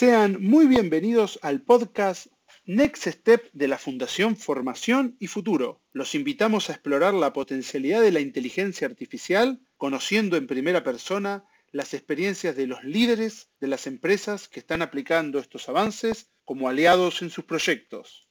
[0.00, 2.28] Sean muy bienvenidos al podcast
[2.64, 5.82] Next Step de la Fundación Formación y Futuro.
[5.92, 11.92] Los invitamos a explorar la potencialidad de la inteligencia artificial, conociendo en primera persona las
[11.92, 17.28] experiencias de los líderes de las empresas que están aplicando estos avances como aliados en
[17.28, 18.26] sus proyectos.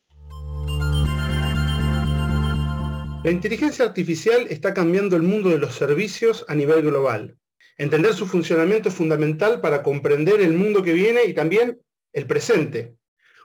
[3.24, 7.39] La inteligencia artificial está cambiando el mundo de los servicios a nivel global.
[7.80, 11.80] Entender su funcionamiento es fundamental para comprender el mundo que viene y también
[12.12, 12.98] el presente.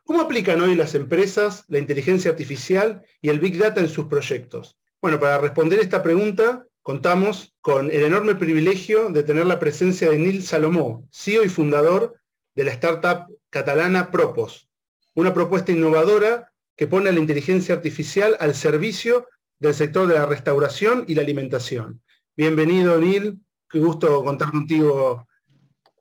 [0.02, 4.76] ¿Cómo aplican hoy las empresas la inteligencia artificial y el Big Data en sus proyectos?
[5.00, 10.18] Bueno, para responder esta pregunta, contamos con el enorme privilegio de tener la presencia de
[10.18, 12.16] Nil Salomó, CEO y fundador
[12.56, 14.68] de la startup catalana Propos,
[15.14, 19.28] una propuesta innovadora que pone la inteligencia artificial al servicio
[19.60, 22.02] del sector de la restauración y la alimentación.
[22.36, 23.38] Bienvenido, Neil.
[23.70, 25.26] Qué gusto contar contigo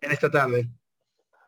[0.02, 0.70] en esta tarde.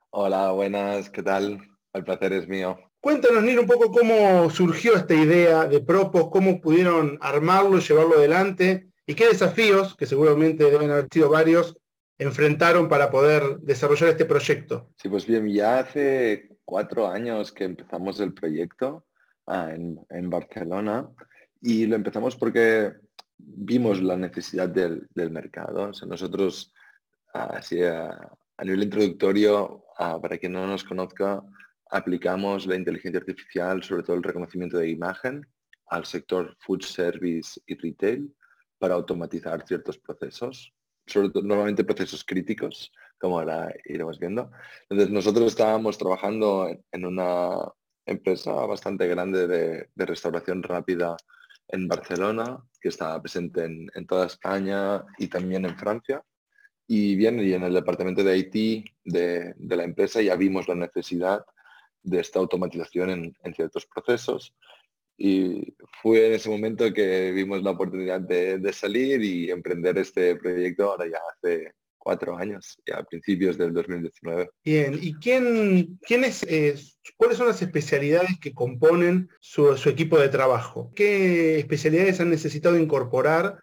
[0.09, 1.61] Hola, buenas, ¿qué tal?
[1.93, 2.77] El placer es mío.
[2.99, 8.15] Cuéntanos, Neil, un poco cómo surgió esta idea de Propos, cómo pudieron armarlo y llevarlo
[8.15, 11.77] adelante y qué desafíos, que seguramente deben haber sido varios,
[12.17, 14.89] enfrentaron para poder desarrollar este proyecto.
[14.97, 19.05] Sí, pues bien, ya hace cuatro años que empezamos el proyecto
[19.45, 21.07] ah, en, en Barcelona
[21.61, 22.93] y lo empezamos porque
[23.37, 25.91] vimos la necesidad del, mercado.
[26.07, 26.73] nosotros,
[27.33, 28.31] así a,
[28.63, 31.43] nivel introductorio, para quien no nos conozca,
[31.89, 35.45] aplicamos la inteligencia artificial, sobre todo el reconocimiento de imagen,
[35.87, 38.33] al sector food service y retail
[38.79, 40.73] para automatizar ciertos procesos,
[41.05, 44.51] sobre todo normalmente procesos críticos, como ahora iremos viendo.
[44.89, 47.71] Entonces nosotros estábamos trabajando en, una
[48.05, 51.15] empresa bastante grande de, de restauración rápida
[51.67, 56.23] en Barcelona, que está presente en, toda España y también en Francia.
[56.87, 61.43] Y bien, y en el departamento de IT de, la empresa ya vimos la necesidad
[62.03, 64.53] de esta automatización en, ciertos procesos.
[65.17, 70.35] Y fue en ese momento que vimos la oportunidad de, de, salir y emprender este
[70.35, 71.73] proyecto ahora ya hace
[72.05, 74.51] cuatro años, ya a principios del 2019.
[74.63, 76.75] Bien, ¿y quién, quién es, eh,
[77.17, 80.91] cuáles son las especialidades que componen su, equipo de trabajo?
[80.95, 83.57] ¿Qué especialidades han necesitado incorporar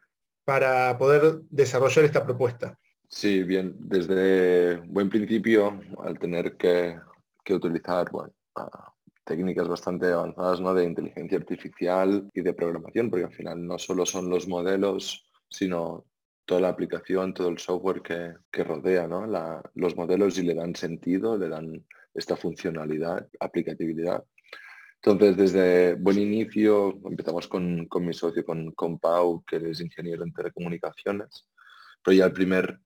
[0.44, 2.76] para poder desarrollar esta propuesta?
[3.08, 6.98] Sí, bien, desde buen principio, al tener que,
[7.48, 8.10] utilizar
[9.24, 10.74] técnicas bastante avanzadas ¿no?
[10.74, 16.06] de inteligencia artificial y de programación, porque al final no solo son los modelos, sino
[16.52, 19.08] toda la aplicación, todo el software que, rodea
[19.74, 21.82] los modelos y le dan sentido, le dan
[22.12, 24.22] esta funcionalidad, aplicatividad.
[24.96, 30.34] Entonces, desde buen inicio empezamos con, mi socio, con, con, Pau, que es ingeniero en
[30.34, 31.48] telecomunicaciones,
[32.04, 32.78] pero ya el primer,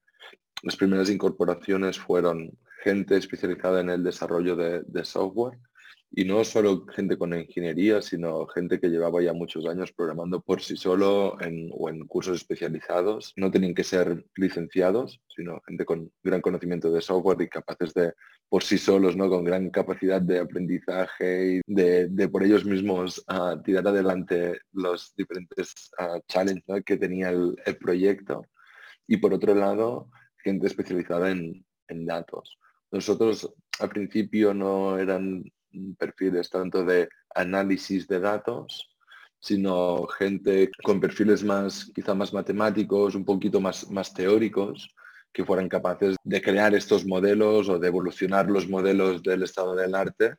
[0.62, 5.59] las primeras incorporaciones fueron gente especializada en el desarrollo de software
[6.19, 10.62] y no solo gente con ingeniería, sino gente que llevaba ya muchos años programando por
[10.62, 13.34] sí solo en, o en cursos especializados.
[13.37, 18.15] No tenían que ser licenciados, sino gente con gran conocimiento de software y capaces de
[18.49, 19.28] por sí solos, ¿no?
[19.28, 25.75] con gran capacidad de aprendizaje y de, por ellos mismos uh, tirar adelante los diferentes
[25.99, 28.47] uh, challenges que tenía el, proyecto.
[29.06, 30.09] Y por otro lado,
[30.43, 32.59] gente especializada en, en datos.
[32.91, 35.44] Nosotros al principio no eran
[35.98, 38.97] perfiles tanto de análisis de datos,
[39.41, 44.94] sino gente con perfiles más, quizá más matemáticos, un poquito más, más teóricos,
[45.32, 49.94] que fueran capaces de crear estos modelos o de evolucionar los modelos del estado del
[49.94, 50.37] arte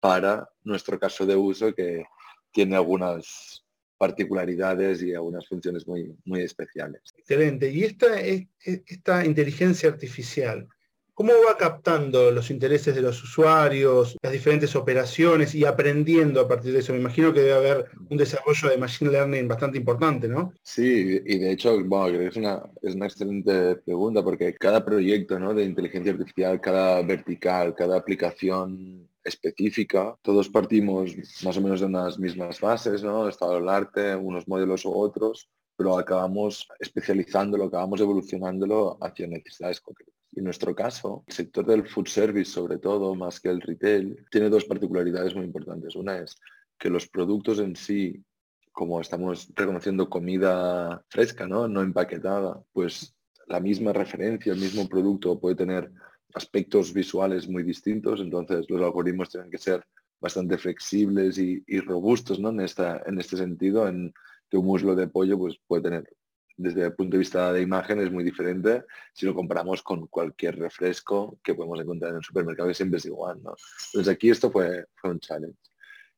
[0.00, 2.04] para nuestro caso de uso que
[2.50, 3.64] tiene algunas
[3.96, 7.02] particularidades y algunas funciones muy, muy especiales.
[7.16, 7.70] Excelente.
[7.70, 10.66] Y esta, esta inteligencia artificial,
[11.20, 16.72] ¿Cómo va captando los intereses de los usuarios, las diferentes operaciones y aprendiendo a partir
[16.72, 16.94] de eso?
[16.94, 20.54] Me imagino que debe haber un desarrollo de Machine Learning bastante importante, ¿no?
[20.62, 25.52] Sí, y de hecho, bueno, es una, es una excelente pregunta porque cada proyecto ¿no?
[25.52, 31.14] de inteligencia artificial, cada vertical, cada aplicación específica, todos partimos
[31.44, 33.28] más o menos de unas mismas bases, ¿no?
[33.28, 40.19] Estado del arte, unos modelos u otros, pero acabamos especializándolo, acabamos evolucionándolo hacia necesidades concretas.
[40.32, 44.48] En nuestro caso, el sector del food service, sobre todo, más que el retail, tiene
[44.48, 45.96] dos particularidades muy importantes.
[45.96, 46.36] Una es
[46.78, 48.22] que los productos en sí,
[48.72, 51.66] como estamos reconociendo comida fresca, ¿no?
[51.68, 53.14] no empaquetada, pues
[53.46, 55.90] la misma referencia, el mismo producto puede tener
[56.34, 59.84] aspectos visuales muy distintos, entonces los algoritmos tienen que ser
[60.20, 62.50] bastante flexibles y, robustos ¿no?
[62.50, 64.14] en, esta, en este sentido, en
[64.48, 66.08] que un muslo de pollo pues, puede tener
[66.60, 68.84] desde el punto de vista de imagen es muy diferente
[69.14, 73.06] si lo comparamos con cualquier refresco que podemos encontrar en el supermercado, que siempre es
[73.06, 73.38] igual.
[73.38, 75.58] Entonces aquí esto fue, fue un challenge.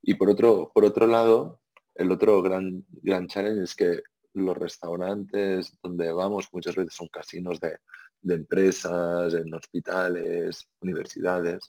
[0.03, 1.61] Y por otro, por otro lado,
[1.95, 4.03] el otro gran, gran challenge es que
[4.35, 7.79] los restaurantes donde vamos muchas veces son casinos de,
[8.21, 11.63] de empresas, en hospitales, universidades,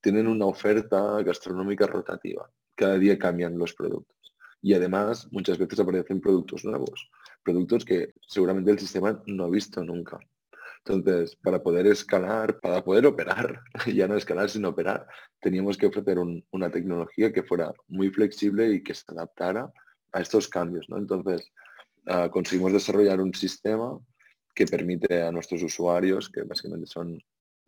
[0.00, 2.50] tienen una oferta gastronómica rotativa.
[2.74, 4.16] Cada día cambian los productos.
[4.62, 7.10] Y además muchas veces aparecen productos nuevos,
[7.42, 10.18] productos que seguramente el sistema no ha visto nunca.
[10.84, 13.60] Entonces, para poder escalar, para poder operar,
[13.94, 15.06] ya no escalar sino operar,
[15.40, 16.18] teníamos que ofrecer
[16.50, 19.70] una tecnología que fuera muy flexible y que se adaptara
[20.12, 20.86] a estos cambios.
[20.88, 21.52] Entonces,
[22.06, 23.98] uh, conseguimos desarrollar un sistema
[24.54, 27.18] que permite a nuestros usuarios, que básicamente son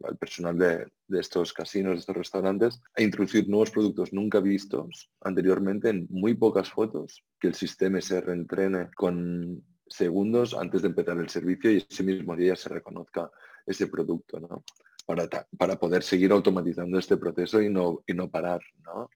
[0.09, 5.91] el personal de, estos casinos, de estos restaurantes, a introducir nuevos productos nunca vistos anteriormente
[5.91, 11.29] en muy pocas fotos, que el sistema se reentrene con segundos antes de empezar el
[11.29, 13.31] servicio y ese mismo día se reconozca
[13.67, 14.65] ese producto, ¿no?
[15.05, 15.29] Para,
[15.59, 19.11] para poder seguir automatizando este proceso y no, y no parar, ¿no?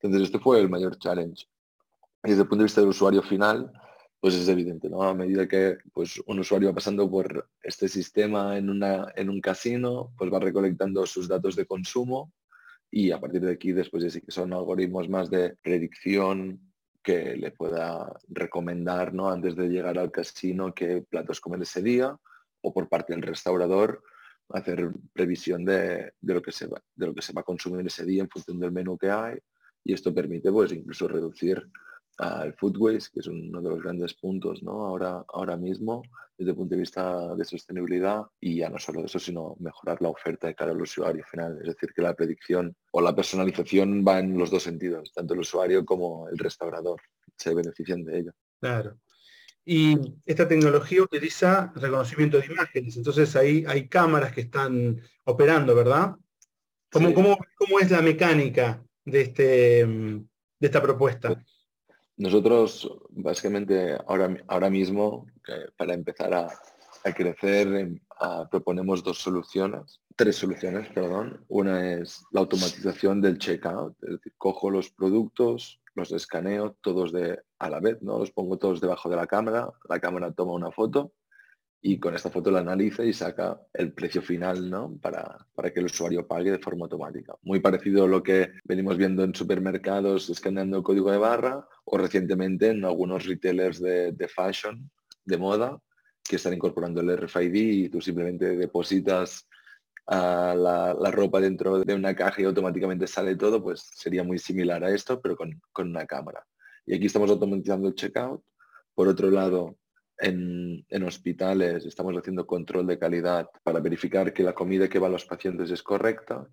[0.00, 1.46] Entonces este fue el mayor challenge.
[2.22, 3.72] desde el punto de vista del usuario final,
[4.26, 5.04] pues es evidente, ¿no?
[5.04, 9.40] A medida que pues, un usuario va pasando por este sistema en, una, en un
[9.40, 12.32] casino, pues va recolectando sus datos de consumo
[12.90, 16.72] y a partir de aquí después ya sí que son algoritmos más de predicción
[17.04, 19.30] que le pueda recomendar, ¿no?
[19.30, 22.18] Antes de llegar al casino qué platos comer ese día
[22.62, 24.02] o por parte del restaurador
[24.48, 28.04] hacer previsión de, lo que se va, de lo que se va a consumir ese
[28.04, 29.38] día en función del menú que hay
[29.84, 31.70] y esto permite pues incluso reducir
[32.18, 34.86] al food waste, que es uno de los grandes puntos ¿no?
[34.86, 36.02] ahora, ahora mismo
[36.38, 40.10] desde el punto de vista de sostenibilidad y ya no solo eso, sino mejorar la
[40.10, 41.58] oferta de cara al usuario final.
[41.60, 45.40] Es decir, que la predicción o la personalización va en los dos sentidos, tanto el
[45.40, 47.00] usuario como el restaurador
[47.36, 48.32] se benefician de ello.
[48.60, 48.98] Claro.
[49.64, 56.14] Y esta tecnología utiliza reconocimiento de imágenes, entonces ahí hay cámaras que están operando, ¿verdad?
[56.92, 60.26] ¿Cómo, cómo, cómo es la mecánica de, este, de
[60.60, 61.44] esta propuesta?
[62.16, 65.26] Nosotros, básicamente, ahora, ahora mismo,
[65.76, 66.48] para empezar a,
[67.14, 68.00] crecer, em,
[68.50, 71.44] proponemos dos soluciones, tres soluciones, perdón.
[71.48, 77.38] Una es la automatización del checkout, es decir, cojo los productos, los escaneo todos de,
[77.60, 78.18] a la vez, ¿no?
[78.18, 81.12] Los pongo todos debajo de la cámara, la cámara toma una foto
[81.80, 84.96] y con esta foto la analiza y saca el precio final ¿no?
[85.00, 87.34] para, para, que el usuario pague de forma automática.
[87.42, 92.70] Muy parecido a lo que venimos viendo en supermercados escaneando código de barra o recientemente
[92.70, 94.90] en algunos retailers de, de fashion,
[95.24, 95.78] de moda,
[96.28, 99.46] que están incorporando el RFID y tú simplemente depositas
[100.06, 104.38] a la, la, ropa dentro de una caja y automáticamente sale todo, pues sería muy
[104.38, 106.44] similar a esto, pero con, con una cámara.
[106.84, 108.42] Y aquí estamos automatizando el checkout.
[108.94, 109.76] Por otro lado,
[110.18, 115.10] en, hospitales estamos haciendo control de calidad para verificar que la comida que va a
[115.10, 116.46] los pacientes es correcta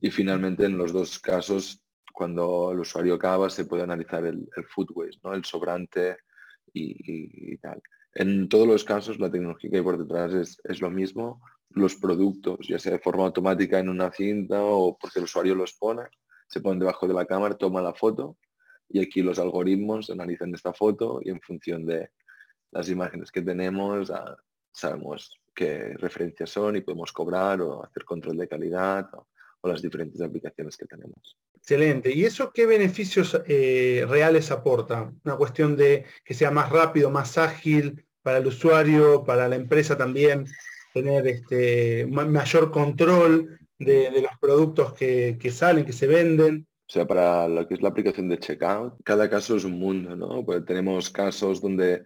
[0.00, 1.82] y finalmente en los dos casos
[2.12, 5.34] cuando el usuario acaba se puede analizar el, food waste, ¿no?
[5.34, 6.16] el sobrante
[6.72, 7.80] y, tal.
[8.14, 11.40] En todos los casos la tecnología que hay por detrás es, es lo mismo.
[11.70, 15.74] Los productos, ya sea de forma automática en una cinta o porque el usuario los
[15.74, 16.02] pone,
[16.48, 18.36] se ponen debajo de la cámara, toma la foto
[18.88, 22.10] y aquí los algoritmos analizan esta foto y en función de,
[22.70, 24.36] las imágenes que tenemos, ah,
[24.72, 29.26] sabemos qué referencias son y podemos cobrar o hacer control de calidad o,
[29.62, 31.36] las diferentes aplicaciones que tenemos.
[31.56, 32.14] Excelente.
[32.14, 35.12] ¿Y eso qué beneficios eh, reales aporta?
[35.24, 39.98] Una cuestión de que sea más rápido, más ágil para el usuario, para la empresa
[39.98, 40.46] también,
[40.94, 46.66] tener este, mayor control de, los productos que, que, salen, que se venden.
[46.88, 50.14] O sea, para lo que es la aplicación de checkout, cada caso es un mundo,
[50.14, 50.44] ¿no?
[50.44, 52.04] Pues tenemos casos donde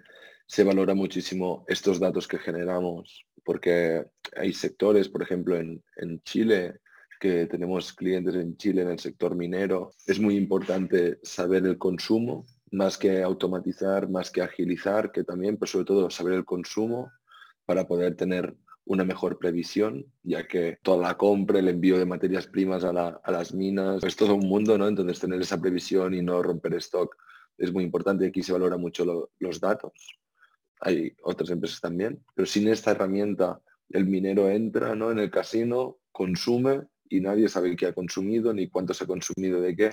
[0.50, 4.04] se valora muchísimo estos datos que generamos, porque
[4.36, 6.80] hay sectores, por ejemplo, en, Chile,
[7.20, 12.46] que tenemos clientes en Chile en el sector minero, es muy importante saber el consumo,
[12.72, 17.12] más que automatizar, más que agilizar, que también, pero sobre todo saber el consumo
[17.64, 22.48] para poder tener una mejor previsión, ya que toda la compra, el envío de materias
[22.48, 24.88] primas a, las minas, es todo un mundo, ¿no?
[24.88, 27.16] Entonces tener esa previsión y no romper stock
[27.56, 28.26] es muy importante.
[28.26, 29.92] Aquí se valora mucho los datos
[30.80, 33.60] hay otras empresas también, pero sin esta herramienta
[33.90, 35.10] el minero entra ¿no?
[35.10, 39.60] en el casino, consume y nadie sabe qué ha consumido ni cuánto se ha consumido
[39.60, 39.92] de qué.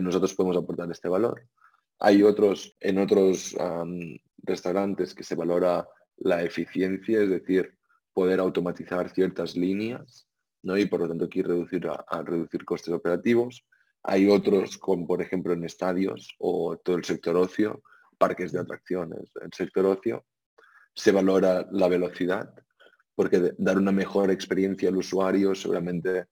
[0.00, 1.42] nosotros podemos aportar este valor.
[1.98, 3.56] Hay otros, en otros
[4.38, 7.74] restaurantes que se valora la eficiencia, es decir,
[8.12, 10.28] poder automatizar ciertas líneas
[10.62, 10.76] ¿no?
[10.76, 13.64] y por lo tanto aquí reducir, a reducir costes operativos.
[14.02, 17.82] Hay otros, como por ejemplo en estadios o todo el sector ocio,
[18.20, 20.26] parques de atracciones, el sector ocio,
[20.94, 22.52] se valora la velocidad,
[23.14, 26.26] porque dar una mejor experiencia al usuario seguramente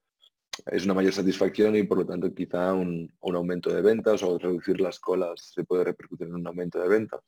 [0.66, 4.80] es una mayor satisfacción y por lo tanto quizá un, aumento de ventas o reducir
[4.80, 7.22] las colas se puede repercutir en un aumento de ventas.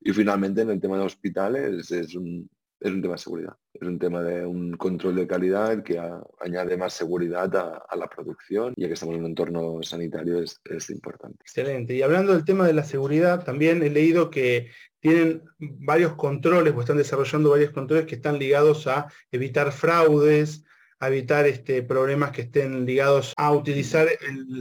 [0.00, 2.48] Y finalmente en el tema de hospitales es un,
[2.80, 6.00] es un tema de seguridad, es un tema de un control de calidad que
[6.40, 10.88] añade más seguridad a, la producción, ya que estamos en un entorno sanitario es, es
[10.90, 11.38] importante.
[11.42, 11.94] Excelente.
[11.94, 14.70] Y hablando del tema de la seguridad, también he leído que
[15.00, 20.64] tienen varios controles o están desarrollando varios controles que están ligados a evitar fraudes,
[21.00, 24.06] a evitar este, problemas que estén ligados a utilizar,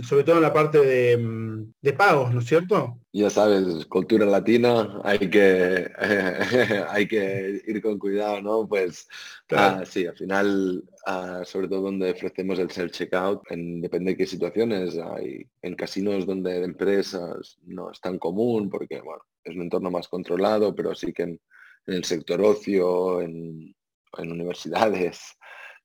[0.04, 2.98] sobre todo en la parte de, mm, pagos, ¿no es cierto?
[3.12, 5.92] Ya sabes, cultura latina, hay que,
[6.90, 8.68] hay que ir con cuidado, ¿no?
[8.70, 9.10] Pues
[9.52, 13.42] ah, sí, al final, ah, sobre todo donde ofrecemos el self-checkout,
[13.82, 19.24] depende de qué situaciones, hay en casinos donde empresas no es tan común porque, bueno,
[19.44, 21.42] es un entorno más controlado, pero sí que en,
[21.86, 23.76] el sector ocio, en,
[24.18, 25.38] en universidades,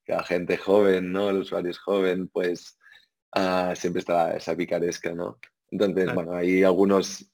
[0.07, 1.31] la gente joven, ¿no?
[1.31, 2.79] El usuario es joven, pues
[3.33, 5.39] ah, siempre está esa picaresca, ¿no?
[5.71, 7.31] Entonces, bueno, hay algunos,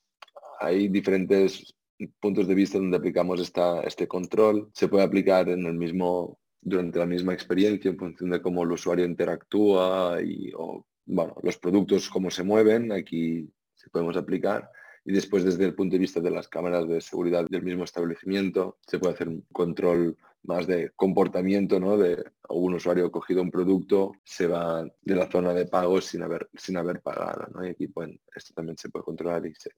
[0.60, 1.74] hay diferentes
[2.20, 4.70] puntos de vista donde aplicamos esta, este control.
[4.72, 8.72] Se puede aplicar en el mismo, durante la misma experiencia en función de cómo el
[8.72, 14.70] usuario interactúa y, o, bueno, los productos, cómo se mueven, aquí se podemos aplicar.
[15.04, 18.78] Y después, desde el punto de vista de las cámaras de seguridad del mismo establecimiento,
[18.86, 21.96] se puede hacer un control más de comportamiento, ¿no?
[21.96, 26.22] De un usuario ha cogido un producto, se va de la zona de pagos sin
[26.22, 27.66] haber, sin haber pagado, ¿no?
[27.66, 29.70] Y aquí, bueno, esto también se puede controlar y se,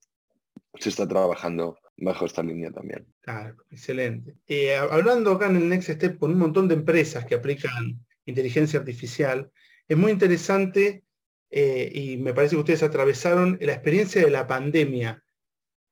[0.78, 3.06] se está trabajando bajo esta línea también.
[3.20, 4.36] Claro, excelente.
[4.46, 8.78] Eh, hablando acá en el Next Step con un montón de empresas que aplican inteligencia
[8.78, 9.50] artificial,
[9.88, 11.04] es muy interesante
[11.50, 15.22] eh, y me parece que ustedes atravesaron la experiencia de la pandemia,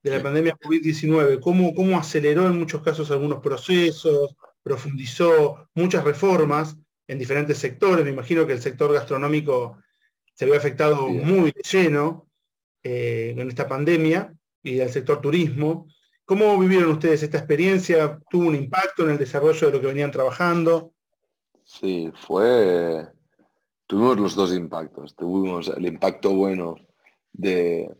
[0.02, 6.76] de la pandemia COVID-19, cómo, cómo aceleró en muchos casos algunos procesos, profundizó muchas reformas
[7.06, 8.04] en diferentes sectores.
[8.04, 9.78] Me imagino que el sector gastronómico
[10.34, 12.28] se vio afectado muy lleno
[12.82, 15.86] eh, en esta pandemia y el sector turismo.
[16.24, 18.18] ¿Cómo vivieron ustedes esta experiencia?
[18.30, 20.92] ¿Tuvo un impacto en el desarrollo de lo que venían trabajando?
[21.64, 23.06] Sí, fue...
[23.86, 25.16] Tuvimos los dos impactos.
[25.16, 26.76] Tuvimos el impacto bueno
[27.32, 27.92] de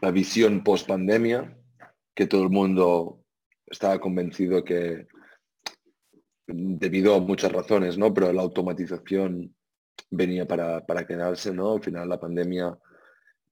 [0.00, 1.58] la visión post pandemia,
[2.14, 3.24] que todo el mundo
[3.70, 5.06] estaba convencido que
[6.46, 8.12] debido a muchas razones, ¿no?
[8.14, 9.54] Pero la automatización
[10.10, 11.74] venía para, quedarse, ¿no?
[11.74, 12.78] Al final la pandemia,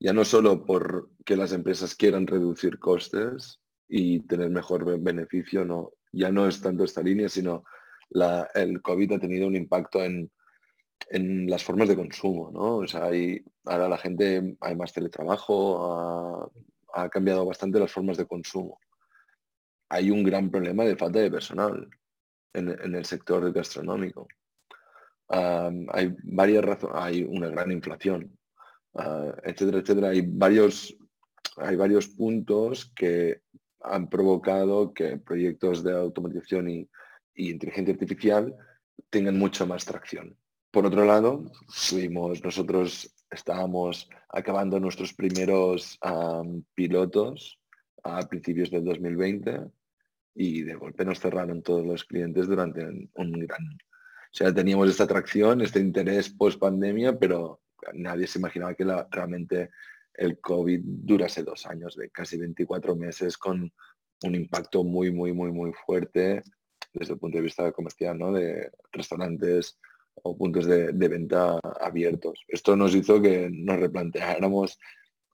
[0.00, 5.92] ya no solo por que las empresas quieran reducir costes y tener mejor beneficio, no,
[6.12, 7.64] ya no es tanto esta línea, sino
[8.54, 10.30] el COVID ha tenido un impacto en,
[11.10, 12.76] en las formas de consumo, ¿no?
[12.78, 16.50] O sea, hay, ahora la gente, hay más teletrabajo,
[16.94, 18.78] ha cambiado bastante las formas de consumo
[19.88, 21.88] hay un gran problema de falta de personal
[22.52, 24.26] en, el sector gastronómico.
[25.28, 28.36] hay varias razones, hay una gran inflación,
[28.94, 30.08] ah, etcétera, etcétera.
[30.08, 30.96] Hay varios,
[31.56, 33.42] hay varios puntos que
[33.80, 36.88] han provocado que proyectos de automatización y,
[37.34, 38.56] inteligencia artificial
[39.10, 40.36] tengan mucha más tracción.
[40.70, 45.98] Por otro lado, fuimos, nosotros estábamos acabando nuestros primeros
[46.74, 47.60] pilotos
[48.06, 49.70] a principios del 2020
[50.34, 52.84] y de golpe nos cerraron todos los clientes durante
[53.14, 53.64] un, gran...
[53.66, 57.62] O sea, teníamos esta atracción, este interés post pandemia, pero
[57.94, 59.70] nadie se imaginaba que realmente
[60.12, 63.72] el COVID durase dos años, de casi 24 meses, con
[64.22, 66.42] un impacto muy, muy, muy, muy fuerte
[66.92, 68.32] desde el punto de vista comercial, ¿no?
[68.32, 69.78] De restaurantes
[70.22, 72.44] o puntos de, de venta abiertos.
[72.48, 74.78] Esto nos hizo que nos replanteáramos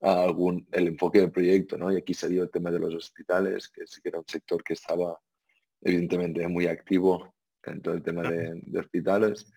[0.02, 1.92] algún, el enfoque del proyecto, ¿no?
[1.92, 4.72] Y aquí salió el tema de los hospitales, que sí que era un sector que
[4.72, 5.18] estaba
[5.80, 9.52] evidentemente muy activo en todo el tema de, hospitales.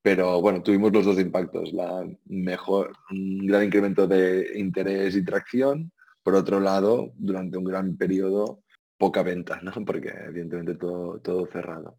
[0.00, 5.92] Pero bueno, tuvimos los dos impactos, la mejor, un gran incremento de interés y tracción,
[6.22, 8.62] por otro lado, durante un gran periodo,
[8.96, 9.72] poca venta, ¿no?
[9.84, 11.98] Porque evidentemente todo, todo cerrado.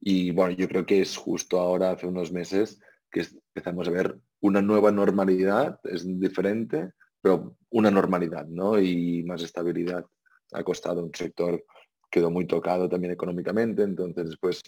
[0.00, 2.80] Y bueno, yo creo que es justo ahora, hace unos meses,
[3.12, 3.24] que
[3.54, 6.90] empezamos a ver una nueva normalidad, es diferente,
[7.22, 8.78] pero una normalidad ¿no?
[8.78, 10.04] y más estabilidad.
[10.52, 11.64] Ha costado un sector,
[12.10, 14.62] quedó muy tocado también económicamente, entonces después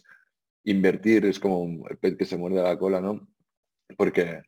[0.63, 3.29] invertir es como el pez que se muerde la cola, ¿no?
[3.99, 4.41] Porque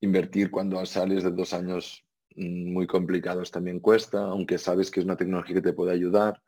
[0.00, 2.04] invertir cuando sales de dos años
[2.36, 6.42] mm, muy complicados también cuesta, aunque sabes que es una tecnología que te puede ayudar,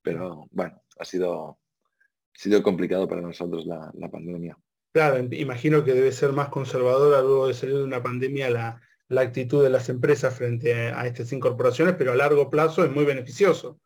[0.00, 4.56] pero bueno, ha sido, ha sido complicado para nosotros la, la pandemia.
[4.94, 9.20] Claro, imagino que debe ser más conservadora luego de salir de una pandemia la, la
[9.20, 13.78] actitud de las empresas frente a estas incorporaciones, pero a largo plazo es muy beneficioso.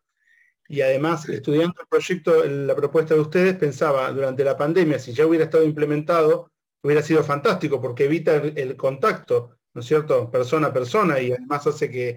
[0.67, 5.27] Y además, estudiando el proyecto, la propuesta de ustedes, pensaba, durante la pandemia, si ya
[5.27, 6.49] hubiera estado implementado,
[6.81, 11.67] hubiera sido fantástico, porque evita el, contacto, ¿no es cierto?, persona a persona, y además
[11.67, 12.15] hace que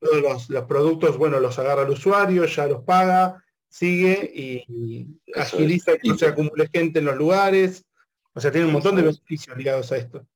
[0.00, 6.08] todos los, productos, bueno, los agarra el usuario, ya los paga, sigue y, agiliza que
[6.08, 7.84] no se acumule gente en los lugares.
[8.32, 10.26] O sea, tiene un montón de beneficios ligados a esto.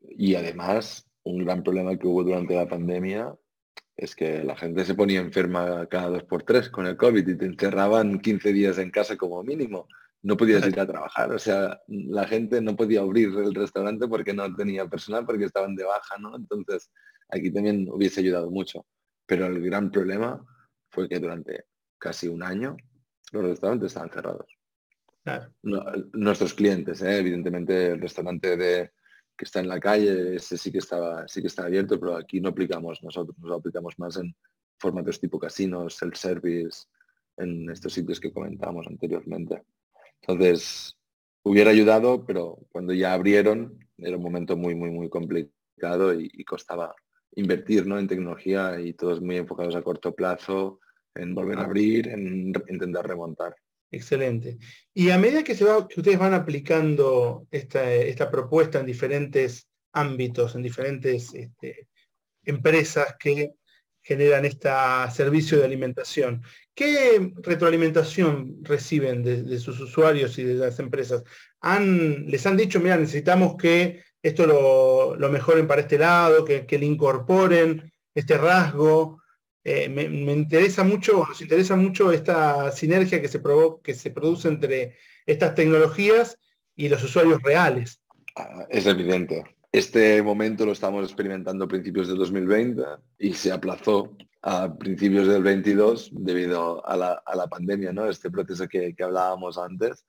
[0.00, 3.34] Y además, un gran problema que hubo durante la pandemia
[3.96, 7.36] es que la gente se ponía enferma cada dos por tres con el COVID y
[7.36, 9.88] te encerraban 15 días en casa como mínimo.
[10.22, 14.34] No podías ir a trabajar, o sea, la gente no podía abrir el restaurante porque
[14.34, 16.36] no tenía personal, porque estaban de baja, ¿no?
[16.36, 16.90] Entonces,
[17.28, 18.86] aquí también hubiese ayudado mucho.
[19.26, 20.44] Pero el gran problema
[20.90, 21.64] fue que durante
[21.98, 22.76] casi un año
[23.32, 24.46] los restaurantes estaban cerrados.
[26.12, 27.18] nuestros clientes, ¿eh?
[27.18, 28.90] evidentemente el restaurante de,
[29.36, 32.40] que está en la calle, ese sí que estaba, sí que está abierto, pero aquí
[32.40, 34.34] no aplicamos nosotros, nos aplicamos más en
[34.78, 36.86] formatos tipo casinos, self-service,
[37.36, 39.62] en estos sitios que comentábamos anteriormente.
[40.22, 40.96] Entonces,
[41.42, 46.94] hubiera ayudado, pero cuando ya abrieron era un momento muy, muy, muy complicado y, costaba
[47.34, 47.98] invertir ¿no?
[47.98, 50.80] en tecnología y todos muy enfocados a corto plazo,
[51.14, 53.54] en volver a abrir, en intentar remontar.
[53.90, 54.58] Excelente.
[54.92, 61.88] Y a medida que, ustedes van aplicando esta, propuesta en diferentes ámbitos, en diferentes este,
[62.44, 63.52] empresas que
[64.02, 64.68] generan este
[65.12, 66.42] servicio de alimentación,
[66.74, 71.22] ¿qué retroalimentación reciben de, sus usuarios y de las empresas?
[71.60, 76.86] ¿Han, ¿Les han dicho, mira, necesitamos que esto lo, mejoren para este lado, que le
[76.86, 79.20] incorporen este rasgo?
[79.68, 84.94] Eh, me, interesa mucho, nos interesa mucho esta sinergia que se, produce entre
[85.26, 86.38] estas tecnologías
[86.76, 88.00] y los usuarios reales.
[88.36, 89.42] Ah, es evidente.
[89.72, 92.80] Este momento lo estamos experimentando a principios de 2020
[93.18, 98.08] y se aplazó a principios del 22 debido a la, pandemia, ¿no?
[98.08, 100.06] Este proceso que hablábamos antes.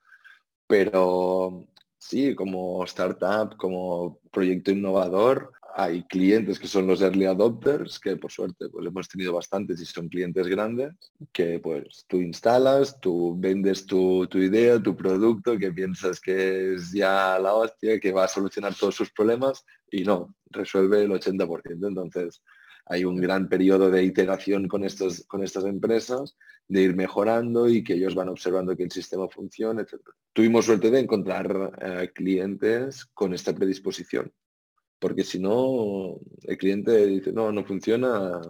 [0.67, 1.65] Pero
[1.97, 8.31] sí, como startup, como proyecto innovador, hay clientes que son los early adopters, que por
[8.31, 10.95] suerte pues hemos tenido bastantes y son clientes grandes,
[11.31, 16.91] que pues tú instalas, tú vendes tu, tu, idea, tu producto, que piensas que es
[16.91, 21.87] ya la hostia, que va a solucionar todos sus problemas y no, resuelve el 80%.
[21.87, 22.41] Entonces
[22.87, 26.35] hay un gran periodo de iteración con, estos, con estas empresas,
[26.67, 30.01] de ir mejorando y que ellos van observando que el sistema funciona, etc.
[30.33, 34.33] Tuvimos suerte de encontrar eh, clientes con esta predisposición
[34.99, 38.41] porque si no, el cliente dice, no, no funciona,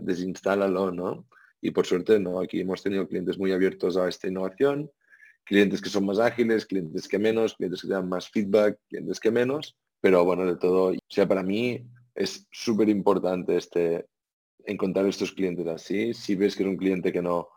[0.00, 1.26] desinstálalo, ¿no?
[1.60, 4.90] Y por suerte, no, aquí hemos tenido clientes muy abiertos a esta innovación,
[5.44, 9.30] clientes que son más ágiles, clientes que menos, clientes que dan más feedback, clientes que
[9.30, 14.06] menos, pero bueno, de todo, o sea, para mí es súper importante este,
[14.64, 17.48] encontrar estos clientes así, si ves que es un cliente que no,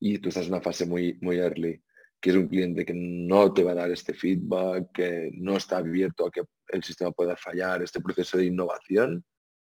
[0.00, 1.82] y tú estás en una fase muy, muy early,
[2.24, 5.76] que es un cliente que no te va a dar este feedback, que no está
[5.76, 9.22] abierto a que el sistema pueda fallar, este proceso de innovación,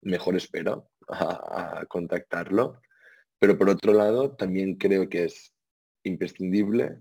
[0.04, 2.80] mejor espero a, contactarlo.
[3.40, 5.52] Pero por otro lado, también creo que es
[6.04, 7.00] imprescindible,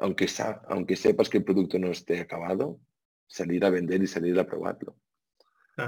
[0.00, 0.26] aunque,
[0.66, 2.80] aunque sepas que el producto no esté acabado,
[3.28, 4.98] salir a vender y salir a probarlo.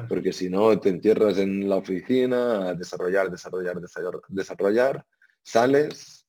[0.09, 5.07] Porque si no, te encierras en la oficina a desarrollar, desarrollar, desarrollar, desarrollar,
[5.43, 6.20] sales,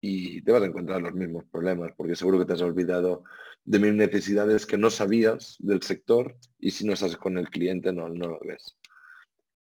[0.00, 3.24] y te vas a encontrar los mismos problemas, porque seguro que te has olvidado
[3.64, 7.92] de mis necesidades que no sabías del sector y si no estás con el cliente
[7.92, 8.76] no, lo ves.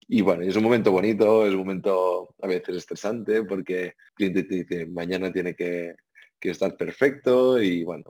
[0.09, 4.43] Y bueno, es un momento bonito, es un momento a veces estresante porque el cliente
[4.45, 5.95] te dice mañana tiene que,
[6.41, 8.05] estar perfecto y bueno,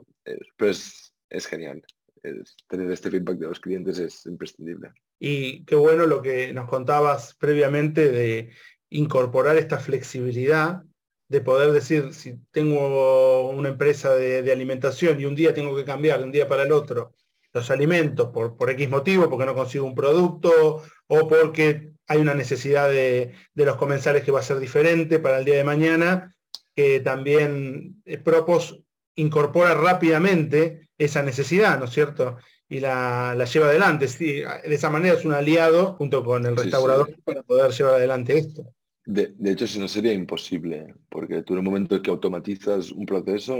[0.57, 1.81] pues es genial.
[2.21, 4.91] tener este feedback de los clientes es imprescindible.
[5.19, 8.51] Y qué bueno lo que nos contabas previamente de
[8.91, 10.83] incorporar esta flexibilidad
[11.29, 16.19] de poder decir, si tengo una empresa de, alimentación y un día tengo que cambiar
[16.19, 17.13] de un día para el otro
[17.53, 22.33] los alimentos por, por X motivo, porque no consigo un producto o porque hay una
[22.33, 26.35] necesidad de, los comensales que va a ser diferente para el día de mañana,
[26.75, 28.79] que también eh, Propos
[29.15, 32.37] incorpora rápidamente esa necesidad, ¿no es cierto?
[32.69, 34.07] Y la, lleva adelante.
[34.07, 38.37] Sí, de esa manera es un aliado junto con el restaurador para poder llevar adelante
[38.37, 38.73] esto.
[39.09, 43.57] De, hecho, si no sería imposible, porque tú en el momento que automatizas un proceso,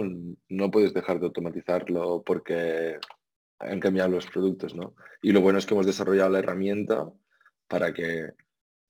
[0.49, 2.97] no puedes dejar de automatizarlo porque
[3.57, 4.93] han cambiado los productos, ¿no?
[5.21, 7.09] Y lo bueno es que hemos desarrollado la herramienta
[7.69, 8.33] para que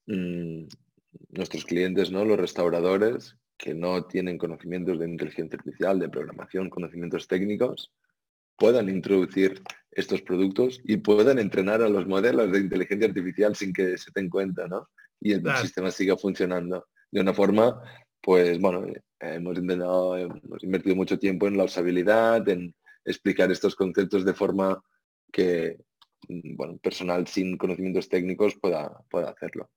[0.06, 0.64] mm,
[1.28, 2.24] nuestros clientes, ¿no?
[2.24, 7.92] Los restauradores que no tienen conocimientos de inteligencia artificial, de programación, conocimientos técnicos,
[8.56, 13.96] puedan introducir estos productos y puedan entrenar a los modelos de inteligencia artificial sin que
[13.96, 14.88] se den cuenta, ¿no?
[15.20, 17.82] Y el sistema siga funcionando de una forma,
[18.20, 18.86] pues bueno,
[19.20, 24.82] hemos intentado, hemos invertido mucho tiempo en la usabilidad, en explicar estos conceptos de forma
[25.32, 25.78] que
[26.28, 29.70] bueno, personal sin conocimientos técnicos pueda, pueda hacerlo.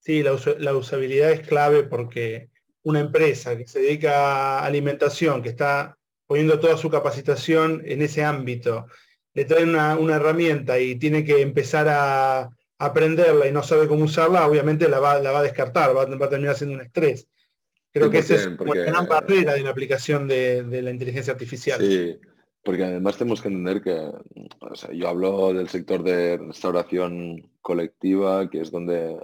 [0.00, 2.50] Sí, la, usabilidad es clave porque
[2.82, 8.24] una empresa que se dedica a alimentación, que está poniendo toda su capacitación en ese
[8.24, 8.86] ámbito,
[9.34, 14.46] le trae una, herramienta y tiene que empezar a aprenderla y no sabe cómo usarla,
[14.46, 17.28] obviamente la va, la va a descartar, va, a terminar siendo un estrés.
[17.92, 21.80] Creo que esa es una gran barrera de la aplicación de, la inteligencia artificial.
[21.80, 22.16] Sí,
[22.62, 24.12] porque además tenemos que entender que,
[24.92, 29.18] yo hablo del sector de restauración colectiva, que es donde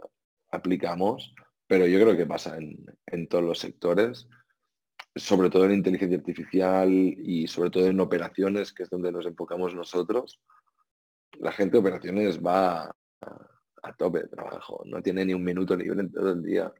[0.50, 1.34] aplicamos,
[1.66, 4.26] pero yo creo que pasa en, todos los sectores,
[5.14, 9.74] sobre todo en inteligencia artificial y sobre todo en operaciones, que es donde nos enfocamos
[9.74, 10.40] nosotros.
[11.38, 12.94] La gente de operaciones va
[13.82, 16.72] a, tope de trabajo, no tiene ni un minuto libre en todo el día.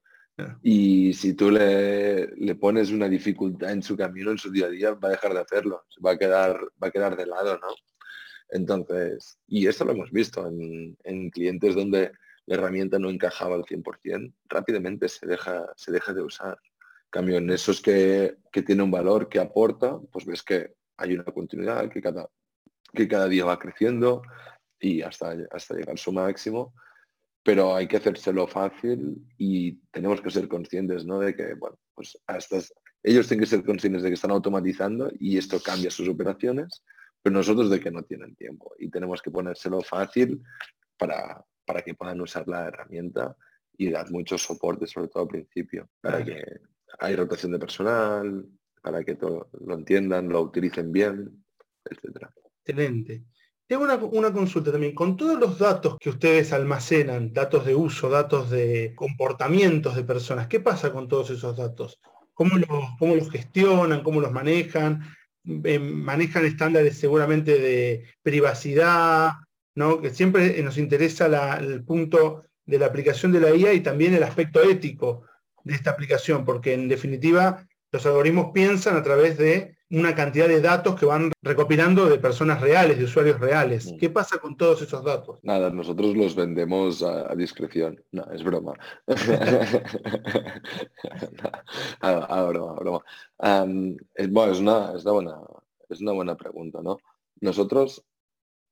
[0.63, 4.71] Y si tú le, le, pones una dificultad en su camino, en su día a
[4.71, 7.69] día, va a dejar de hacerlo, va a quedar, va a quedar de lado, ¿no?
[8.49, 12.13] Entonces, y esto lo hemos visto en, en clientes donde
[12.47, 16.59] la herramienta no encajaba al 100%, rápidamente se deja, se deja de usar.
[17.11, 21.25] cambio, en esos que, que tiene un valor, que aporta, pues ves que hay una
[21.25, 22.29] continuidad, que cada,
[22.93, 24.23] que cada día va creciendo
[24.85, 26.75] y hasta, hasta llegar a su máximo
[27.45, 31.21] pero hay que hacérselo fácil y tenemos que ser conscientes ¿no?
[31.21, 32.57] de que, bueno, pues hasta
[33.03, 36.83] ellos tienen que ser conscientes de que están automatizando y esto cambia sus operaciones,
[37.23, 40.43] pero nosotros de que no tienen tiempo y tenemos que ponérselo fácil
[40.97, 43.37] para, para que puedan usar la herramienta
[43.77, 46.43] y dar mucho soporte, sobre todo al principio, para que
[46.99, 48.47] hay rotación de personal,
[48.81, 51.45] para que todo lo entiendan, lo utilicen bien,
[51.85, 52.33] etcétera.
[52.65, 53.25] Excelente.
[53.67, 54.95] Tengo una, consulta también.
[54.95, 60.49] Con todos los datos que ustedes almacenan, datos de uso, datos de comportamientos de personas,
[60.49, 61.99] ¿qué pasa con todos esos datos?
[62.35, 64.03] ¿Cómo los, cómo los gestionan?
[64.03, 65.03] ¿Cómo los manejan?
[65.65, 69.33] Eh, ¿Manejan estándares seguramente de privacidad?
[69.75, 70.01] ¿no?
[70.01, 74.23] Que siempre nos interesa el punto de la aplicación de la IA y también el
[74.23, 75.23] aspecto ético
[75.65, 80.61] de esta aplicación, porque en definitiva los algoritmos piensan a través de una cantidad de
[80.61, 83.93] datos que van recopilando de personas reales, de usuarios reales.
[83.93, 83.97] Mm.
[83.99, 85.39] ¿Qué pasa con todos esos datos?
[85.43, 88.03] Nada, nosotros los vendemos a, discreción.
[88.13, 88.75] No, es broma.
[92.01, 93.05] a, broma, broma.
[94.15, 95.41] es, bueno, es una, es, una buena,
[95.89, 96.99] es una buena pregunta, ¿no?
[97.41, 98.05] Nosotros,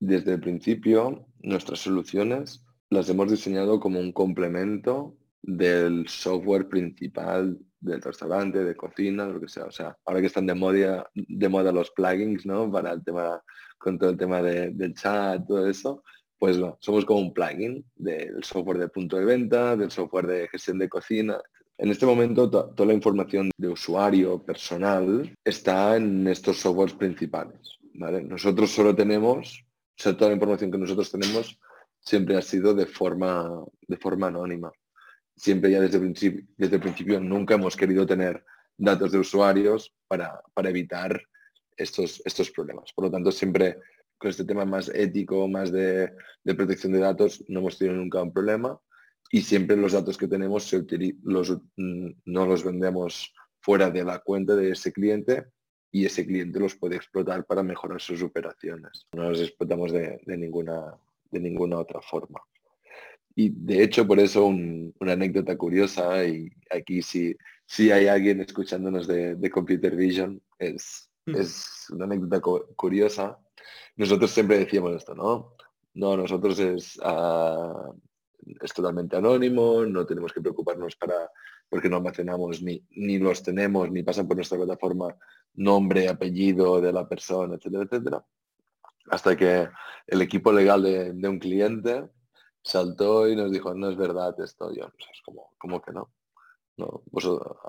[0.01, 8.01] desde el principio, nuestras soluciones las hemos diseñado como un complemento del software principal del
[8.01, 9.65] restaurante, de cocina, lo que sea.
[9.65, 12.71] O sea, ahora que están de moda, de moda los plugins, ¿no?
[12.71, 13.43] Para el tema,
[13.77, 16.03] con todo el tema del chat, todo eso,
[16.39, 20.49] pues no, somos como un plugin del software de punto de venta, del software de
[20.49, 21.39] gestión de cocina.
[21.77, 27.79] En este momento toda la información de usuario personal está en estos softwares principales.
[27.95, 28.23] ¿vale?
[28.23, 29.65] Nosotros solo tenemos,
[29.99, 31.59] o sea, toda la información que nosotros tenemos
[31.99, 34.73] siempre ha sido de forma, de forma anónima
[35.43, 38.45] siempre ya desde el principio, desde el principio nunca hemos querido tener
[38.79, 41.21] datos de usuarios para, evitar
[41.77, 42.93] estos, estos problemas.
[42.93, 43.79] Por lo tanto, siempre
[44.19, 46.13] con este tema más ético, más de,
[46.45, 48.79] protección de datos, no hemos tenido nunca un problema
[49.33, 50.85] y siempre los datos que tenemos se
[51.25, 55.47] los, mm, no los vendemos fuera de la cuenta de ese cliente
[55.91, 59.09] y ese cliente los puede explotar para mejorar sus operaciones.
[59.13, 60.97] No los explotamos de, ninguna,
[61.33, 62.41] de ninguna otra forma.
[63.35, 69.07] Y de hecho, por eso una anécdota curiosa, y aquí si, si hay alguien escuchándonos
[69.07, 71.37] de, Computer Vision, es, mm.
[71.37, 72.41] es una anécdota
[72.77, 73.39] curiosa.
[73.97, 75.55] Nosotros siempre decíamos esto, ¿no?
[75.95, 77.93] No, nosotros es, ah,
[78.61, 81.31] es totalmente anónimo, no tenemos que preocuparnos para
[81.73, 85.17] porque no almacenamos ni, ni los tenemos, ni pasan por nuestra plataforma
[85.55, 88.27] nombre, apellido de la persona, etcétera, etcétera.
[89.07, 89.69] Hasta que
[90.07, 92.05] el equipo legal de, de un cliente
[92.63, 94.73] saltó y nos dijo, no es verdad esto.
[94.73, 96.11] Yo, es como, ¿cómo que no?
[96.77, 97.03] no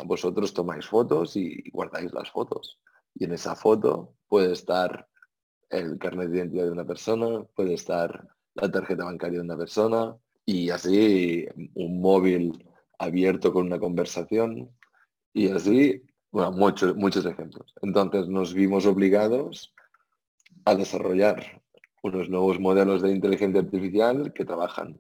[0.06, 2.80] vosotros, tomáis fotos y guardáis las fotos.
[3.16, 5.08] Y en esa foto puede estar
[5.70, 10.16] el carnet de identidad de una persona, puede estar la tarjeta bancaria de una persona
[10.46, 12.66] y así un móvil
[13.00, 14.70] abierto con una conversación
[15.34, 17.74] y así, bueno, muchos, muchos ejemplos.
[17.82, 19.74] Entonces nos vimos obligados
[20.66, 21.63] a desarrollar
[22.04, 25.00] unos nuevos modelos de inteligencia artificial que trabajan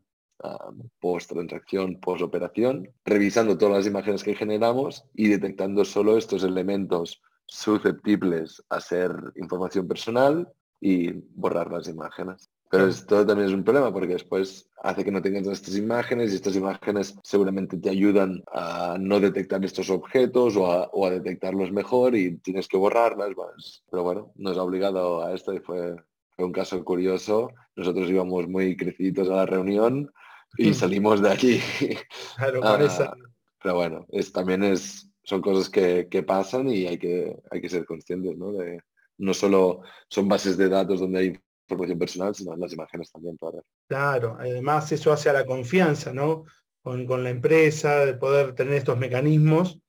[0.99, 7.21] post transacción, post operación, revisando todas las imágenes que generamos y detectando solo estos elementos
[7.45, 12.49] susceptibles a ser información personal y borrar las imágenes.
[12.69, 16.35] Pero esto también es un problema porque después hace que no tengas estas imágenes y
[16.37, 22.37] estas imágenes seguramente te ayudan a no detectar estos objetos o a, detectarlos mejor y
[22.37, 23.83] tienes que borrarlas.
[23.91, 25.95] Pero bueno, nos ha obligado a esto y fue,
[26.35, 27.51] fue un caso curioso.
[27.75, 30.11] Nosotros íbamos muy crecidos a la reunión
[30.57, 31.59] y salimos de aquí.
[32.37, 33.15] Claro, ah,
[33.61, 37.69] Pero bueno, es, también es, son cosas que, que, pasan y hay que, hay que
[37.69, 38.51] ser conscientes, ¿no?
[38.51, 38.79] De,
[39.17, 43.59] no solo son bases de datos donde hay información personal, sino las imágenes también para...
[43.87, 46.45] Claro, además eso hace a la confianza, ¿no?
[46.81, 49.79] Con, la empresa, de poder tener estos mecanismos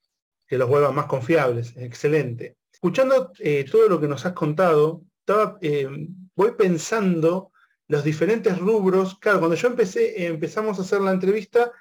[0.46, 1.76] que los vuelvan más confiables.
[1.76, 2.56] Excelente.
[2.72, 5.88] Escuchando eh, todo lo que nos has contado, estaba, eh,
[6.36, 7.52] voy pensando
[7.88, 9.18] los diferentes rubros.
[9.18, 11.72] Claro, cuando yo empecé, empezamos a hacer la entrevista,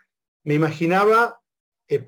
[0.43, 1.39] me imaginaba
[1.87, 2.03] eh,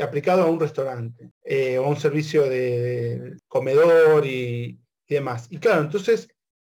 [0.00, 1.30] aplicado a un restaurante
[1.78, 5.46] o a un servicio de comedor y, y demás.
[5.50, 6.28] Y claro, entonces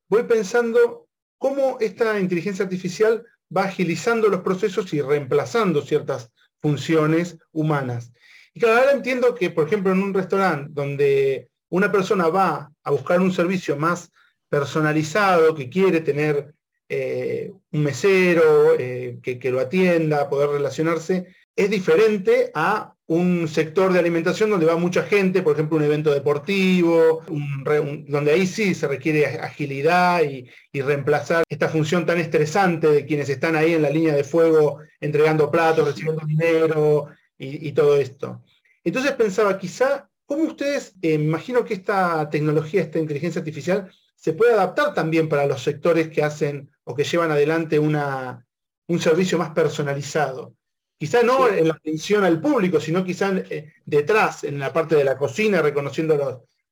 [0.08, 1.08] voy pensando
[1.38, 8.12] cómo esta inteligencia artificial va agilizando los procesos y reemplazando ciertas funciones humanas.
[8.54, 12.90] Y claro, ahora entiendo que, por ejemplo, en un restaurante donde una persona va a
[12.90, 14.10] buscar un servicio más
[14.58, 16.54] personalizado, que quiere tener
[16.88, 23.92] eh, un mesero eh, que, que, lo atienda, poder relacionarse, es diferente a un sector
[23.92, 28.88] de alimentación donde va mucha gente, por ejemplo, un evento deportivo, donde ahí sí se
[28.88, 34.14] requiere agilidad y, reemplazar esta función tan estresante de quienes están ahí en la línea
[34.14, 37.06] de fuego entregando platos, recibiendo dinero
[37.38, 38.42] y, todo esto.
[38.84, 44.54] Entonces pensaba, quizá, ¿cómo ustedes, eh, imagino que esta tecnología, esta inteligencia artificial, se puede
[44.54, 48.44] adaptar también para los sectores que hacen o que llevan adelante una,
[48.88, 50.56] un servicio más personalizado?
[50.98, 55.04] Quizá no en la atención al público, sino quizá eh, detrás, en la parte de
[55.04, 56.16] la cocina, reconociendo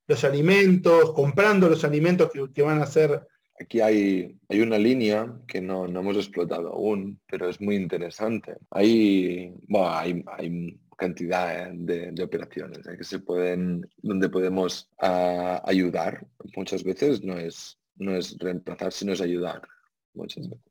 [0.07, 3.27] los, alimentos, comprando los alimentos que, van a ser.
[3.61, 8.57] Aquí hay, hay una línea que no, hemos explotado aún, pero es muy interesante.
[8.71, 16.27] Hay, hay, hay cantidad eh, de, operaciones eh, que se pueden, donde podemos ah, ayudar.
[16.57, 19.63] Muchas veces no es, no es reemplazar, sino es ayudar.
[20.15, 20.65] Muchas veces.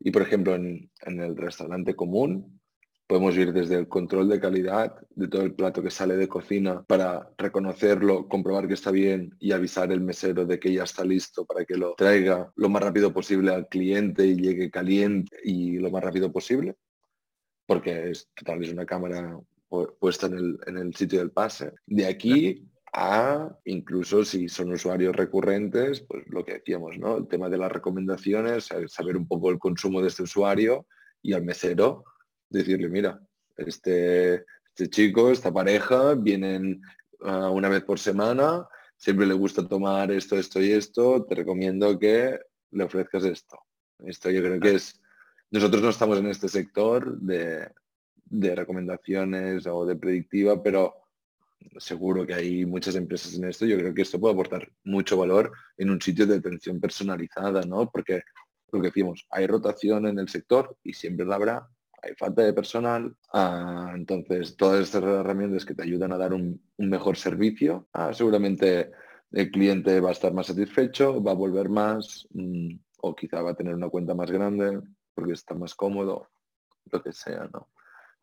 [0.00, 2.60] Y por ejemplo, en, en el restaurante común,
[3.06, 6.82] Podemos ir desde el control de calidad de todo el plato que sale de cocina
[6.84, 11.44] para reconocerlo, comprobar que está bien y avisar el mesero de que ya está listo
[11.44, 15.90] para que lo traiga lo más rápido posible al cliente y llegue caliente y lo
[15.90, 16.76] más rápido posible.
[17.66, 19.38] Porque es, total, es una cámara
[19.98, 21.72] puesta en el, en el sitio del pase.
[21.86, 27.16] De aquí a incluso si son usuarios recurrentes, pues lo que decíamos, ¿no?
[27.16, 30.86] El tema de las recomendaciones, saber un poco el consumo de este usuario
[31.20, 32.04] y al mesero
[32.48, 33.20] decirle, mira,
[33.56, 36.82] este, este chico, esta pareja, vienen
[37.22, 41.98] ah, una vez por semana, siempre le gusta tomar esto, esto y esto, te recomiendo
[41.98, 42.38] que
[42.70, 43.58] le ofrezcas esto.
[44.06, 45.00] Esto yo creo que es,
[45.50, 47.68] nosotros no estamos en este sector de,
[48.40, 50.94] de recomendaciones o de predictiva, pero
[51.78, 53.64] seguro que hay muchas empresas en esto.
[53.66, 57.90] Yo creo que esto puede aportar mucho valor en un sitio de atención personalizada, ¿no?
[57.90, 58.22] Porque
[58.72, 61.68] lo que decimos, hay rotación en el sector y siempre la habrá,
[62.02, 66.60] hay falta de personal, ah, entonces todas estas herramientas que te ayudan a dar un,
[66.76, 68.90] mejor servicio, ah, seguramente
[69.30, 73.52] el cliente va a estar más satisfecho, va a volver más mm, o quizá va
[73.52, 74.80] a tener una cuenta más grande
[75.14, 76.28] porque está más cómodo,
[76.90, 77.68] lo que sea, ¿no?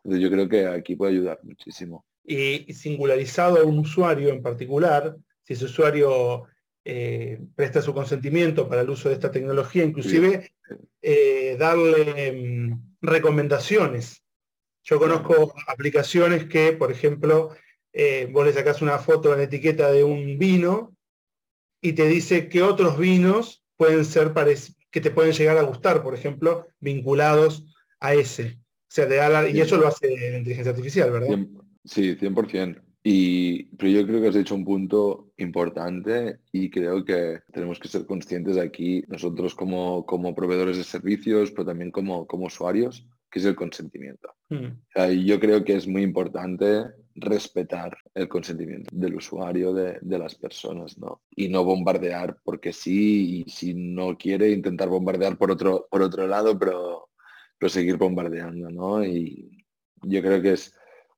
[0.04, 2.06] Entonces yo creo que aquí puede ayudar muchísimo.
[2.24, 6.46] Y singularizado a un usuario en particular, si ese usuario
[6.84, 10.52] eh, presta su consentimiento para el uso de esta tecnología, inclusive
[11.02, 14.24] eh, darle mm, recomendaciones.
[14.84, 17.52] Yo conozco aplicaciones que, por ejemplo,
[17.94, 20.96] eh, vos le sacás una foto en la etiqueta de un vino
[21.82, 24.34] y te dice que otros vinos pueden ser
[24.90, 28.60] que te pueden llegar a gustar, por ejemplo, vinculados a ese.
[28.92, 31.40] O sea, y eso lo hace la inteligencia artificial, ¿verdad?
[31.86, 32.82] Sí, 100%.
[33.04, 37.88] Y, pero yo creo que has hecho un punto importante y creo que tenemos que
[37.88, 43.40] ser conscientes aquí, nosotros como, como proveedores de servicios, pero también como, como usuarios, que
[43.40, 44.30] es el consentimiento.
[44.50, 45.24] Mm.
[45.26, 46.84] yo creo que es muy importante
[47.16, 51.22] respetar el consentimiento del usuario, de, de, las personas, ¿no?
[51.34, 56.28] Y no bombardear porque sí, y si no quiere, intentar bombardear por otro, por otro
[56.28, 57.11] lado, pero,
[57.70, 59.04] seguir bombardeando, ¿no?
[59.04, 59.66] Y
[60.04, 60.74] yo creo que es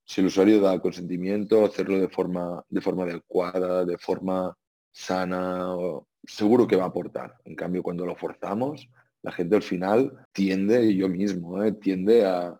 [0.05, 4.55] si el usuario da consentimiento, hacerlo de forma, de forma adecuada, de forma
[4.91, 5.75] sana,
[6.23, 7.37] seguro que va a aportar.
[7.45, 8.89] En cambio, cuando lo forzamos,
[9.21, 11.71] la gente al final tiende, yo mismo, ¿eh?
[11.73, 12.59] tiende a,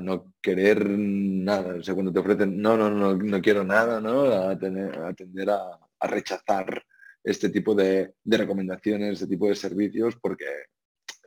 [0.00, 1.76] no querer nada.
[1.76, 4.24] O sea, cuando te ofrecen, no, no, no, no quiero nada, ¿no?
[4.24, 6.84] A, tener, a tender a, rechazar
[7.24, 10.44] este tipo de, recomendaciones, este tipo de servicios, porque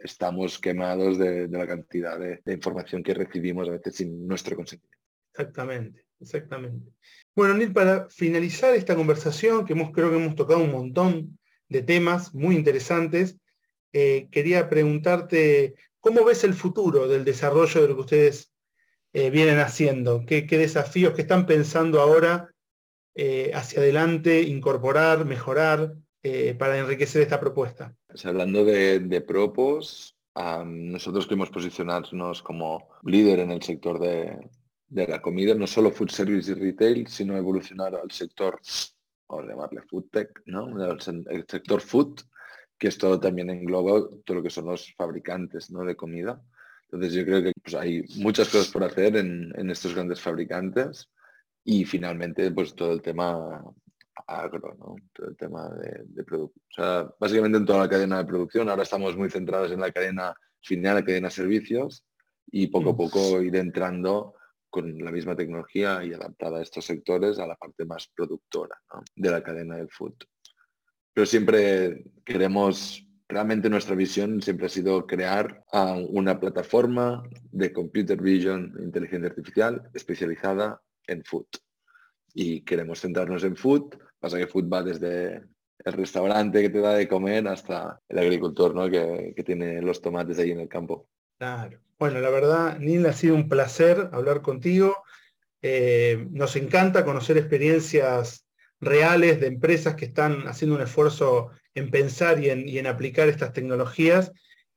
[0.02, 4.98] estamos quemados de, la cantidad de, información que recibimos a veces sin nuestro consentimiento.
[5.34, 6.92] Exactamente, exactamente.
[7.36, 11.82] Bueno, Nil, para finalizar esta conversación, que hemos, creo que hemos tocado un montón de
[11.82, 13.38] temas muy interesantes,
[13.94, 18.52] eh, quería preguntarte, ¿cómo ves el futuro del desarrollo de lo que ustedes
[19.14, 20.26] eh, vienen haciendo?
[20.26, 22.50] ¿Qué, desafíos que están pensando ahora
[23.16, 25.94] eh, hacia adelante, incorporar, mejorar
[26.58, 27.96] para enriquecer esta propuesta?
[28.24, 30.18] hablando de, Propos,
[30.66, 34.38] nosotros queremos posicionarnos como líder en el sector de,
[34.90, 38.60] la comida, no solo food service y retail, sino evolucionar al sector,
[39.28, 40.84] o llamarle food tech, ¿no?
[40.84, 41.00] el,
[41.48, 42.20] sector food,
[42.78, 46.42] que esto también engloba todo lo que son los fabricantes de comida.
[46.92, 51.08] Entonces yo creo que pues, hay muchas cosas por hacer en, en, estos grandes fabricantes
[51.64, 53.64] y finalmente pues todo el tema
[54.28, 54.96] agro, ¿no?
[55.14, 56.64] todo el tema de, de producción.
[56.72, 58.70] O sea, básicamente en toda la cadena de producción.
[58.70, 62.06] Ahora estamos muy centrados en la cadena final, la cadena de servicios
[62.52, 62.98] y poco a mm.
[62.98, 64.34] poco ir entrando
[64.70, 68.80] con la misma tecnología y adaptada a estos sectores a la parte más productora
[69.16, 70.14] de la cadena del food.
[71.14, 75.64] Pero siempre queremos, realmente nuestra visión siempre ha sido crear
[76.10, 81.48] una plataforma de computer vision, inteligencia artificial especializada en food.
[82.36, 85.44] Y queremos centrarnos en food, pasa que food va desde
[85.86, 88.90] el restaurante que te da de comer hasta el agricultor ¿no?
[88.90, 91.08] que, que tiene los tomates ahí en el campo.
[91.38, 91.80] Claro.
[91.98, 95.04] Bueno, la verdad, Nil, ha sido un placer hablar contigo.
[95.62, 98.46] Eh, nos encanta conocer experiencias
[98.80, 104.32] reales de empresas que están haciendo un esfuerzo en pensar y en, aplicar estas tecnologías.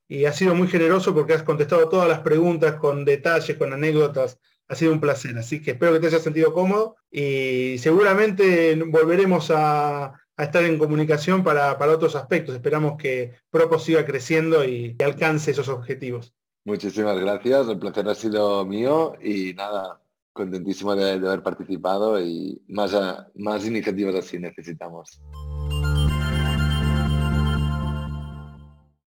[0.09, 4.39] Y ha sido muy generoso porque has contestado todas las preguntas con detalles, con anécdotas.
[4.73, 5.37] Ha sido un placer.
[5.37, 11.45] Así que espero que te hayas sentido cómodo y seguramente volveremos a, estar en comunicación
[11.45, 12.55] para, otros aspectos.
[12.55, 16.33] Esperamos que Propo siga creciendo y alcance esos objetivos.
[16.65, 20.01] Muchísimas gracias, el placer ha sido mío y nada,
[20.33, 22.97] contentísimo de, haber participado y más,
[23.35, 25.21] más iniciativas así necesitamos.